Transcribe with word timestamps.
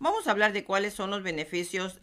Vamos 0.00 0.26
a 0.26 0.30
hablar 0.30 0.54
de 0.54 0.64
cuáles 0.64 0.94
son 0.94 1.10
los 1.10 1.22
beneficios 1.22 2.00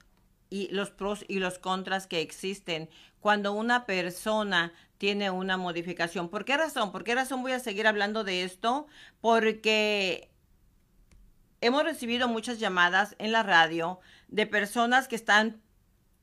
y 0.52 0.70
los 0.70 0.92
pros 0.92 1.26
y 1.28 1.40
los 1.40 1.58
contras 1.58 2.06
que 2.06 2.22
existen 2.22 2.90
cuando 3.20 3.54
una 3.54 3.88
persona 3.88 4.72
tiene 5.00 5.32
una 5.32 5.58
modificación. 5.58 6.30
¿Por 6.30 6.46
qué 6.46 6.58
razón? 6.58 6.92
¿Por 6.92 7.04
qué 7.04 7.16
razón 7.16 7.42
voy 7.42 7.54
a 7.54 7.60
seguir 7.60 7.88
hablando 7.88 8.24
de 8.24 8.44
esto? 8.44 8.86
Porque 9.20 10.30
hemos 11.60 11.84
recibido 11.84 12.28
muchas 12.28 12.60
llamadas 12.60 13.16
en 13.18 13.32
la 13.32 13.42
radio 13.42 14.00
de 14.28 14.46
personas 14.46 15.08
que 15.08 15.16
están 15.16 15.60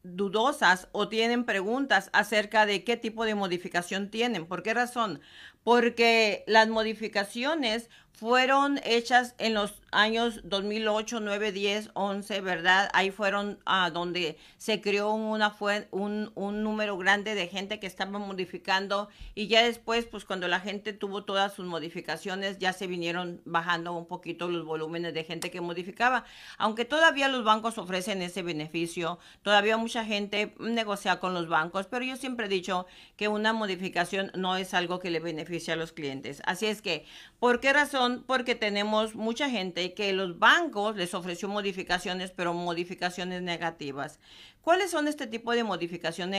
dudosas 0.04 0.88
o 0.93 1.09
tienen 1.09 1.45
preguntas 1.45 2.09
acerca 2.12 2.66
de 2.66 2.84
qué 2.84 2.96
tipo 2.96 3.25
de 3.25 3.34
modificación 3.34 4.11
tienen. 4.11 4.46
¿Por 4.46 4.62
qué 4.62 4.75
razón? 4.75 5.20
Porque 5.64 6.45
las 6.46 6.68
modificaciones 6.68 7.91
fueron 8.14 8.80
hechas 8.84 9.34
en 9.38 9.54
los 9.54 9.74
años 9.90 10.40
2008, 10.44 11.18
9, 11.20 11.50
10, 11.50 11.90
11, 11.94 12.40
¿verdad? 12.42 12.88
Ahí 12.92 13.10
fueron 13.10 13.58
a 13.66 13.90
donde 13.90 14.39
se 14.56 14.80
creó 14.80 15.12
una 15.12 15.50
fue 15.50 15.89
un, 15.90 16.30
un, 16.34 16.62
número 16.62 16.96
grande 16.96 17.34
de 17.34 17.48
gente 17.48 17.80
que 17.80 17.86
estaba 17.86 18.18
modificando 18.18 19.08
y 19.34 19.48
ya 19.48 19.64
después, 19.64 20.04
pues 20.06 20.25
cuando 20.25 20.46
la 20.46 20.61
gente 20.61 20.92
tuvo 20.92 21.25
todas 21.25 21.54
sus 21.54 21.66
modificaciones, 21.66 22.58
ya 22.58 22.72
se 22.72 22.86
vinieron 22.86 23.40
bajando 23.44 23.92
un 23.92 24.06
poquito 24.06 24.48
los 24.48 24.64
volúmenes 24.64 25.12
de 25.12 25.25
gente 25.25 25.50
que 25.50 25.61
modificaba. 25.61 26.25
Aunque 26.56 26.84
todavía 26.84 27.28
los 27.28 27.44
bancos 27.44 27.78
ofrecen 27.78 28.22
ese 28.22 28.42
beneficio, 28.42 29.18
todavía 29.42 29.76
mucha 29.76 30.04
gente 30.04 30.54
negocia 30.61 31.18
con 31.18 31.34
los 31.34 31.48
bancos, 31.48 31.86
pero 31.86 32.05
yo 32.05 32.17
siempre 32.17 32.47
he 32.47 32.48
dicho 32.48 32.86
que 33.17 33.27
una 33.27 33.53
modificación 33.53 34.31
no 34.34 34.56
es 34.56 34.72
algo 34.72 35.00
que 35.00 35.11
le 35.11 35.19
beneficie 35.19 35.72
a 35.72 35.77
los 35.77 35.92
clientes. 35.92 36.42
Así 36.47 36.67
es 36.67 36.81
que, 36.81 37.06
¿por 37.41 37.61
qué 37.61 37.72
razón? 37.72 38.03
Porque 38.27 38.55
tenemos 38.55 39.14
mucha 39.14 39.50
gente 39.50 39.94
que 39.94 40.12
los 40.12 40.39
bancos 40.39 40.97
les 40.97 41.14
ofreció 41.14 41.48
modificaciones, 41.48 42.31
pero 42.31 42.55
modificaciones 42.55 43.42
negativas. 43.42 44.19
¿Cuáles 44.61 44.91
son 44.91 45.08
este 45.08 45.27
tipo 45.27 45.53
de 45.53 45.65
modificación 45.65 46.33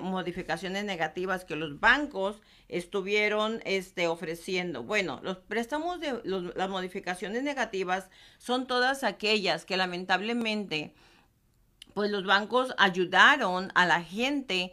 modificaciones 0.00 0.84
negativas 0.84 1.44
que 1.44 1.54
los 1.54 1.78
bancos 1.78 2.40
estuvieron 2.68 3.60
este, 3.64 4.08
ofreciendo? 4.08 4.82
Bueno, 4.82 5.20
los 5.22 5.38
préstamos 5.38 6.00
de 6.00 6.20
las 6.24 6.68
modificaciones 6.68 7.42
negativas 7.42 8.10
son 8.38 8.66
todas 8.66 9.04
aquellas 9.04 9.64
que 9.64 9.76
lamentablemente 9.76 10.94
pues 11.94 12.10
los 12.10 12.24
bancos 12.24 12.74
ayudaron 12.78 13.72
a 13.74 13.86
la 13.86 14.02
gente 14.02 14.72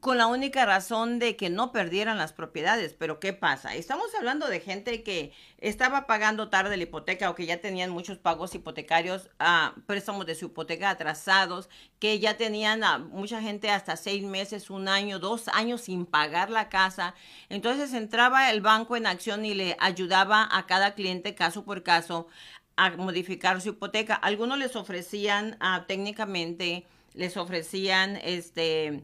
con 0.00 0.18
la 0.18 0.26
única 0.26 0.64
razón 0.64 1.18
de 1.18 1.36
que 1.36 1.50
no 1.50 1.72
perdieran 1.72 2.18
las 2.18 2.32
propiedades. 2.32 2.94
Pero 2.94 3.20
¿qué 3.20 3.32
pasa? 3.32 3.74
Estamos 3.74 4.06
hablando 4.16 4.46
de 4.48 4.60
gente 4.60 5.02
que 5.02 5.32
estaba 5.58 6.06
pagando 6.06 6.48
tarde 6.48 6.76
la 6.76 6.82
hipoteca 6.82 7.30
o 7.30 7.34
que 7.34 7.46
ya 7.46 7.60
tenían 7.60 7.90
muchos 7.90 8.18
pagos 8.18 8.54
hipotecarios, 8.54 9.30
a 9.38 9.74
préstamos 9.86 10.26
de 10.26 10.34
su 10.34 10.46
hipoteca 10.46 10.90
atrasados, 10.90 11.68
que 11.98 12.18
ya 12.18 12.36
tenían 12.36 12.84
a 12.84 12.98
mucha 12.98 13.40
gente 13.40 13.70
hasta 13.70 13.96
seis 13.96 14.22
meses, 14.22 14.70
un 14.70 14.88
año, 14.88 15.18
dos 15.18 15.48
años 15.48 15.82
sin 15.82 16.06
pagar 16.06 16.50
la 16.50 16.68
casa. 16.68 17.14
Entonces 17.48 17.92
entraba 17.92 18.50
el 18.50 18.60
banco 18.60 18.96
en 18.96 19.06
acción 19.06 19.44
y 19.44 19.54
le 19.54 19.76
ayudaba 19.80 20.48
a 20.50 20.66
cada 20.66 20.94
cliente 20.94 21.34
caso 21.34 21.64
por 21.64 21.82
caso 21.82 22.28
a 22.76 22.90
modificar 22.90 23.60
su 23.60 23.70
hipoteca. 23.70 24.14
Algunos 24.14 24.58
les 24.58 24.76
ofrecían 24.76 25.56
ah, 25.60 25.84
técnicamente, 25.88 26.86
les 27.14 27.36
ofrecían 27.36 28.16
este 28.16 29.02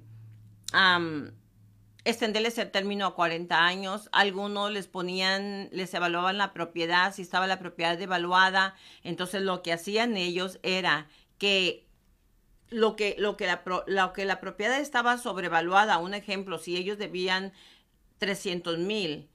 um, 0.74 1.30
extenderles 2.04 2.58
el 2.58 2.70
término 2.70 3.06
a 3.06 3.14
40 3.14 3.64
años. 3.64 4.08
Algunos 4.12 4.70
les 4.70 4.86
ponían, 4.86 5.68
les 5.72 5.92
evaluaban 5.94 6.38
la 6.38 6.52
propiedad, 6.52 7.14
si 7.14 7.22
estaba 7.22 7.46
la 7.46 7.58
propiedad 7.58 7.96
devaluada. 7.96 8.74
Entonces 9.02 9.42
lo 9.42 9.62
que 9.62 9.72
hacían 9.72 10.16
ellos 10.16 10.58
era 10.62 11.08
que 11.38 11.86
lo 12.70 12.96
que, 12.96 13.16
lo 13.18 13.36
que, 13.36 13.46
la, 13.46 13.62
lo 13.86 14.12
que 14.12 14.24
la 14.24 14.40
propiedad 14.40 14.80
estaba 14.80 15.16
sobrevaluada, 15.18 15.98
un 15.98 16.14
ejemplo, 16.14 16.58
si 16.58 16.76
ellos 16.76 16.98
debían 16.98 17.52
300 18.18 18.78
mil, 18.78 19.28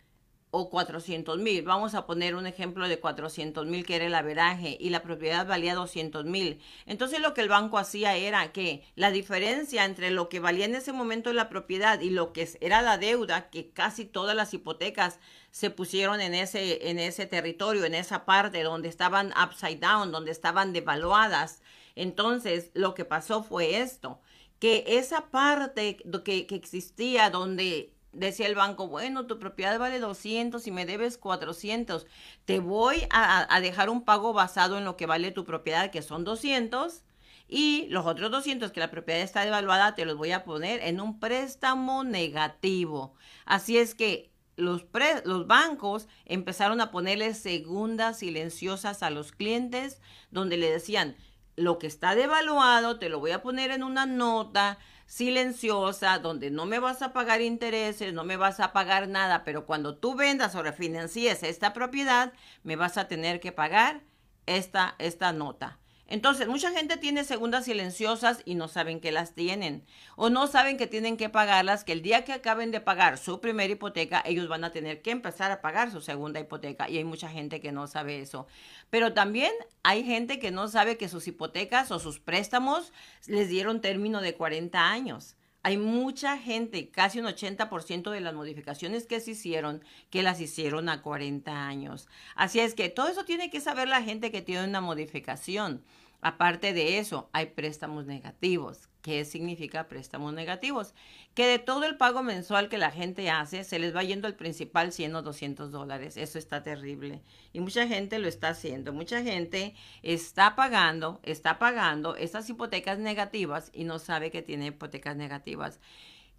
o 0.52 0.70
400 0.70 1.38
mil. 1.38 1.64
Vamos 1.64 1.94
a 1.94 2.06
poner 2.06 2.36
un 2.36 2.48
ejemplo 2.48 2.88
de 2.88 3.00
400 3.00 3.66
mil 3.68 3.86
que 3.86 3.96
era 3.96 4.06
el 4.06 4.16
averaje 4.16 4.78
y 4.80 4.90
la 4.90 5.04
propiedad 5.04 5.46
valía 5.46 5.76
200 5.76 6.26
mil. 6.26 6.60
Entonces 6.86 7.20
lo 7.20 7.34
que 7.34 7.42
el 7.42 7.50
banco 7.50 7.78
hacía 7.78 8.16
era 8.16 8.52
que 8.52 8.84
la 8.96 9.12
diferencia 9.12 9.86
entre 9.86 10.12
lo 10.12 10.28
que 10.30 10.40
valía 10.40 10.66
en 10.66 10.76
ese 10.76 10.92
momento 10.92 11.32
la 11.34 11.50
propiedad 11.50 12.00
y 12.02 12.10
lo 12.10 12.34
que 12.34 12.50
era 12.62 12.82
la 12.82 12.98
deuda, 12.98 13.50
que 13.50 13.70
casi 13.72 14.06
todas 14.06 14.36
las 14.36 14.54
hipotecas 14.54 15.20
se 15.52 15.70
pusieron 15.70 16.22
en 16.22 16.34
ese, 16.34 16.90
en 16.90 17.00
ese 17.00 17.26
territorio, 17.26 17.86
en 17.86 17.96
esa 17.96 18.26
parte 18.26 18.64
donde 18.64 18.90
estaban 18.90 19.34
upside 19.42 19.80
down, 19.80 20.12
donde 20.12 20.32
estaban 20.32 20.74
devaluadas. 20.74 21.62
Entonces 21.96 22.72
lo 22.74 22.96
que 22.96 23.06
pasó 23.06 23.44
fue 23.44 23.82
esto, 23.82 24.20
que 24.60 24.84
esa 24.88 25.30
parte 25.30 25.98
que, 26.24 26.48
que 26.48 26.56
existía 26.56 27.30
donde 27.30 27.94
decía 28.12 28.48
el 28.48 28.56
banco, 28.56 28.88
bueno, 28.88 29.26
tu 29.26 29.40
propiedad 29.40 29.78
vale 29.80 30.00
200 30.00 30.66
y 30.66 30.72
me 30.72 30.86
debes 30.86 31.18
400, 31.18 32.08
te 32.46 32.60
voy 32.60 33.08
a, 33.12 33.60
dejar 33.62 33.90
un 33.90 34.04
pago 34.04 34.34
basado 34.34 34.78
en 34.78 34.86
lo 34.86 34.98
que 34.98 35.06
vale 35.06 35.32
tu 35.32 35.46
propiedad, 35.46 35.92
que 35.92 36.02
son 36.02 36.24
200, 36.24 37.04
y 37.48 37.88
los 37.90 38.06
otros 38.06 38.30
200 38.32 38.72
que 38.72 38.80
la 38.80 38.92
propiedad 38.92 39.22
está 39.22 39.44
devaluada, 39.44 39.96
te 39.96 40.06
los 40.06 40.18
voy 40.18 40.32
a 40.32 40.44
poner 40.44 40.82
en 40.84 41.02
un 41.02 41.20
préstamo 41.20 42.04
negativo. 42.04 43.16
Así 43.46 43.78
es 43.78 43.96
que 43.96 44.32
los, 44.56 44.86
los 45.26 45.48
bancos 45.48 46.08
empezaron 46.26 46.80
a 46.82 46.92
ponerle 46.92 47.34
segundas 47.34 48.20
silenciosas 48.20 49.02
a 49.02 49.10
los 49.10 49.32
clientes, 49.32 50.00
donde 50.30 50.58
le 50.58 50.70
decían, 50.70 51.16
lo 51.56 51.78
que 51.78 51.88
está 51.88 52.16
devaluado, 52.16 53.00
te 53.00 53.10
lo 53.10 53.20
voy 53.20 53.32
a 53.32 53.42
poner 53.42 53.72
en 53.72 53.84
una 53.84 54.06
nota, 54.06 54.78
silenciosa, 55.10 56.20
donde 56.20 56.52
no 56.52 56.68
me 56.68 56.78
vas 56.78 57.02
a 57.02 57.14
pagar 57.14 57.42
intereses, 57.42 58.14
no 58.14 58.24
me 58.24 58.38
vas 58.38 58.60
a 58.60 58.74
pagar 58.74 59.08
nada, 59.08 59.44
pero 59.44 59.66
cuando 59.66 59.98
tú 59.98 60.14
vendas 60.14 60.54
o 60.54 60.62
refinancies 60.62 61.42
esta 61.42 61.74
propiedad, 61.74 62.32
me 62.64 62.76
vas 62.76 62.96
a 62.98 63.08
tener 63.08 63.40
que 63.40 63.52
pagar 63.52 64.04
esta, 64.46 64.96
esta 65.00 65.34
nota. 65.34 65.80
Entonces, 66.12 66.48
mucha 66.48 66.72
gente 66.72 66.98
tiene 66.98 67.24
segundas 67.24 67.66
silenciosas 67.66 68.42
y 68.44 68.56
no 68.56 68.68
saben 68.68 69.00
que 69.00 69.12
las 69.12 69.36
tienen. 69.36 69.86
O 70.16 70.32
no 70.32 70.48
saben 70.48 70.76
que 70.76 70.88
tienen 70.88 71.18
que 71.18 71.30
pagarlas, 71.30 71.84
que 71.84 71.92
el 71.92 72.02
día 72.02 72.26
que 72.26 72.34
acaben 72.34 72.72
de 72.72 72.82
pagar 72.82 73.20
su 73.20 73.40
primera 73.40 73.72
hipoteca, 73.72 74.24
ellos 74.26 74.48
van 74.48 74.64
a 74.64 74.72
tener 74.72 75.04
que 75.04 75.12
empezar 75.12 75.52
a 75.52 75.62
pagar 75.62 75.92
su 75.92 76.02
segunda 76.02 76.40
hipoteca. 76.40 76.90
Y 76.90 76.98
hay 76.98 77.04
mucha 77.04 77.30
gente 77.30 77.62
que 77.62 77.72
no 77.72 77.86
sabe 77.86 78.22
eso. 78.22 78.48
Pero 78.90 79.14
también 79.14 79.54
hay 79.84 80.04
gente 80.04 80.40
que 80.40 80.50
no 80.50 80.68
sabe 80.68 80.98
que 80.98 81.10
sus 81.10 81.28
hipotecas 81.28 81.92
o 81.92 82.00
sus 82.00 82.20
préstamos 82.20 82.92
les 83.28 83.48
dieron 83.48 83.80
término 83.80 84.20
de 84.20 84.34
40 84.34 84.90
años. 84.90 85.36
Hay 85.62 85.78
mucha 85.78 86.38
gente, 86.38 86.90
casi 86.90 87.20
un 87.20 87.26
80% 87.26 88.12
de 88.12 88.22
las 88.22 88.34
modificaciones 88.34 89.06
que 89.06 89.20
se 89.20 89.32
hicieron, 89.32 89.84
que 90.10 90.24
las 90.24 90.40
hicieron 90.40 90.88
a 90.88 91.02
40 91.02 91.68
años. 91.68 92.08
Así 92.36 92.60
es 92.60 92.76
que 92.76 92.90
todo 92.90 93.10
eso 93.10 93.26
tiene 93.26 93.50
que 93.50 93.60
saber 93.60 93.88
la 93.90 94.02
gente 94.02 94.32
que 94.32 94.42
tiene 94.42 94.64
una 94.64 94.80
modificación. 94.80 95.84
Aparte 96.22 96.74
de 96.74 97.00
eso, 97.00 97.30
hay 97.32 97.48
préstamos 97.48 98.06
negativos. 98.06 98.90
¿Qué 99.02 99.24
significa 99.24 99.88
préstamos 99.88 100.34
negativos? 100.34 100.94
Que 101.34 101.48
de 101.48 101.60
todo 101.60 101.86
el 101.86 101.96
pago 101.96 102.22
mensual 102.22 102.68
que 102.68 102.78
la 102.78 102.92
gente 102.92 103.30
hace, 103.30 103.64
se 103.64 103.80
les 103.80 103.96
va 103.96 104.04
yendo 104.04 104.28
el 104.28 104.36
principal 104.36 104.92
100 104.92 105.16
o 105.16 105.22
200 105.22 105.72
dólares. 105.72 106.18
Eso 106.18 106.38
está 106.38 106.62
terrible. 106.62 107.22
Y 107.54 107.62
mucha 107.62 107.88
gente 107.88 108.20
lo 108.20 108.28
está 108.28 108.50
haciendo. 108.50 108.92
Mucha 108.92 109.24
gente 109.24 109.74
está 110.04 110.58
pagando, 110.58 111.22
está 111.24 111.58
pagando 111.58 112.18
estas 112.18 112.50
hipotecas 112.50 113.00
negativas 113.00 113.72
y 113.74 113.86
no 113.86 113.98
sabe 113.98 114.30
que 114.30 114.42
tiene 114.42 114.68
hipotecas 114.68 115.16
negativas. 115.16 115.80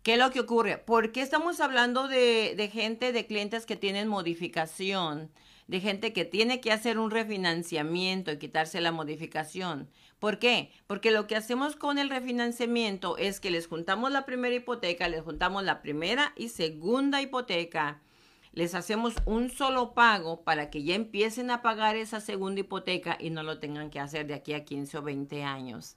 ¿Qué 0.02 0.14
es 0.14 0.18
lo 0.18 0.30
que 0.30 0.40
ocurre? 0.40 0.78
¿Por 0.78 1.12
qué 1.12 1.22
estamos 1.22 1.60
hablando 1.60 2.08
de, 2.08 2.54
de 2.56 2.68
gente, 2.68 3.12
de 3.12 3.26
clientes 3.26 3.66
que 3.66 3.76
tienen 3.76 4.08
modificación? 4.08 5.30
de 5.70 5.78
gente 5.78 6.12
que 6.12 6.24
tiene 6.24 6.60
que 6.60 6.72
hacer 6.72 6.98
un 6.98 7.12
refinanciamiento 7.12 8.32
y 8.32 8.38
quitarse 8.38 8.80
la 8.80 8.90
modificación. 8.90 9.88
¿Por 10.18 10.40
qué? 10.40 10.72
Porque 10.88 11.12
lo 11.12 11.28
que 11.28 11.36
hacemos 11.36 11.76
con 11.76 11.96
el 11.98 12.10
refinanciamiento 12.10 13.16
es 13.16 13.38
que 13.38 13.52
les 13.52 13.68
juntamos 13.68 14.10
la 14.10 14.26
primera 14.26 14.52
hipoteca, 14.52 15.08
les 15.08 15.22
juntamos 15.22 15.62
la 15.62 15.80
primera 15.80 16.32
y 16.36 16.48
segunda 16.48 17.22
hipoteca, 17.22 18.02
les 18.52 18.74
hacemos 18.74 19.14
un 19.26 19.48
solo 19.48 19.94
pago 19.94 20.42
para 20.42 20.70
que 20.70 20.82
ya 20.82 20.96
empiecen 20.96 21.52
a 21.52 21.62
pagar 21.62 21.94
esa 21.94 22.20
segunda 22.20 22.62
hipoteca 22.62 23.16
y 23.20 23.30
no 23.30 23.44
lo 23.44 23.60
tengan 23.60 23.90
que 23.90 24.00
hacer 24.00 24.26
de 24.26 24.34
aquí 24.34 24.54
a 24.54 24.64
15 24.64 24.98
o 24.98 25.02
20 25.02 25.44
años. 25.44 25.96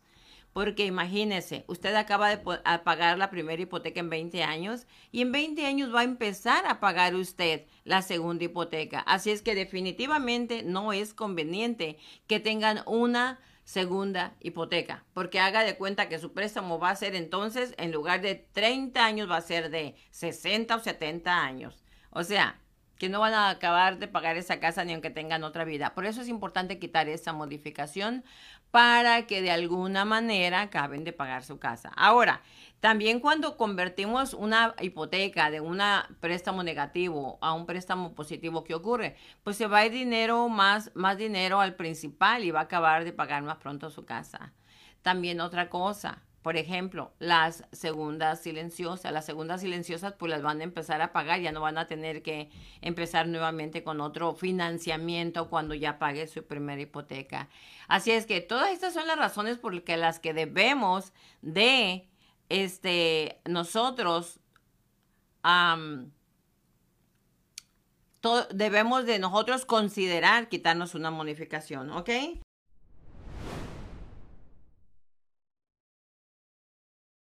Porque 0.53 0.85
imagínese, 0.85 1.65
usted 1.67 1.95
acaba 1.95 2.29
de 2.29 2.37
pagar 2.37 3.17
la 3.17 3.31
primera 3.31 3.61
hipoteca 3.61 3.99
en 3.99 4.09
20 4.09 4.43
años 4.43 4.85
y 5.11 5.21
en 5.21 5.31
20 5.31 5.65
años 5.65 5.93
va 5.93 6.01
a 6.01 6.05
empezar 6.05 6.65
a 6.67 6.79
pagar 6.79 7.15
usted 7.15 7.65
la 7.83 8.01
segunda 8.03 8.45
hipoteca. 8.45 8.99
Así 8.99 9.31
es 9.31 9.41
que 9.41 9.55
definitivamente 9.55 10.61
no 10.63 10.93
es 10.93 11.13
conveniente 11.13 11.97
que 12.27 12.39
tengan 12.39 12.83
una 12.85 13.39
segunda 13.63 14.35
hipoteca, 14.41 15.05
porque 15.13 15.39
haga 15.39 15.63
de 15.63 15.77
cuenta 15.77 16.09
que 16.09 16.19
su 16.19 16.33
préstamo 16.33 16.79
va 16.79 16.89
a 16.89 16.95
ser 16.95 17.15
entonces, 17.15 17.73
en 17.77 17.91
lugar 17.91 18.21
de 18.21 18.35
30 18.35 19.03
años, 19.03 19.29
va 19.29 19.37
a 19.37 19.41
ser 19.41 19.69
de 19.69 19.95
60 20.11 20.75
o 20.75 20.79
70 20.79 21.43
años. 21.43 21.83
O 22.11 22.23
sea, 22.23 22.59
que 23.03 23.09
no 23.09 23.19
van 23.19 23.33
a 23.33 23.49
acabar 23.49 23.99
de 23.99 24.07
pagar 24.07 24.37
esa 24.37 24.61
casa 24.61 24.85
ni 24.85 24.93
aunque 24.93 25.09
tengan 25.09 25.43
otra 25.43 25.65
vida. 25.65 25.93
Por 25.93 26.05
eso 26.05 26.21
es 26.21 26.29
importante 26.29 26.79
quitar 26.79 27.09
esa 27.09 27.33
modificación 27.33 28.23
para 28.71 29.27
que 29.27 29.41
de 29.41 29.51
alguna 29.51 30.05
manera 30.05 30.61
acaben 30.61 31.03
de 31.03 31.11
pagar 31.11 31.43
su 31.43 31.59
casa. 31.59 31.91
Ahora, 31.97 32.43
también 32.79 33.19
cuando 33.19 33.57
convertimos 33.57 34.33
una 34.33 34.73
hipoteca 34.79 35.51
de 35.51 35.59
un 35.59 35.81
préstamo 36.21 36.63
negativo 36.63 37.39
a 37.41 37.51
un 37.51 37.65
préstamo 37.65 38.15
positivo, 38.15 38.63
¿qué 38.63 38.73
ocurre? 38.73 39.17
Pues 39.43 39.57
se 39.57 39.67
va 39.67 39.79
a 39.79 39.85
ir 39.85 39.91
dinero 39.91 40.47
más, 40.47 40.89
más 40.95 41.17
dinero 41.17 41.59
al 41.59 41.75
principal 41.75 42.45
y 42.45 42.51
va 42.51 42.61
a 42.61 42.63
acabar 42.63 43.03
de 43.03 43.11
pagar 43.11 43.43
más 43.43 43.57
pronto 43.57 43.89
su 43.89 44.05
casa. 44.05 44.53
También 45.01 45.41
otra 45.41 45.69
cosa, 45.69 46.23
por 46.43 46.57
ejemplo, 46.57 47.13
las 47.19 47.63
segundas 47.71 48.41
silenciosas. 48.41 49.11
Las 49.13 49.25
segundas 49.25 49.61
silenciosas 49.61 50.13
pues 50.13 50.29
las 50.29 50.41
van 50.41 50.59
a 50.59 50.65
empezar 50.65 51.01
a 51.01 51.13
pagar, 51.13 51.39
ya 51.39 51.53
no 51.53 51.61
van 51.61 51.77
a 51.77 51.87
tener 51.87 52.21
que 52.21 52.51
empezar 52.81 53.27
nuevamente 53.29 53.81
con 53.81 54.01
otro 54.01 54.35
financiamiento 54.35 55.49
cuando 55.49 55.73
ya 55.73 55.97
pague 55.99 56.27
su 56.27 56.45
primera 56.45 56.81
hipoteca. 56.81 57.49
Así 57.87 58.11
es 58.11 58.25
que 58.25 58.41
todas 58.41 58.71
estas 58.71 58.93
son 58.93 59.07
las 59.07 59.17
razones 59.17 59.57
por 59.57 59.73
las 59.73 60.19
que 60.19 60.33
debemos 60.33 61.13
de 61.41 62.09
este, 62.49 63.39
nosotros 63.45 64.41
debemos 68.53 69.05
de 69.05 69.19
nosotros 69.19 69.65
considerar 69.65 70.49
quitarnos 70.49 70.93
una 70.93 71.09
modificación, 71.09 71.89
¿ok? 71.89 72.09